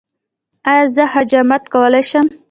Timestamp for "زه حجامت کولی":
0.95-2.03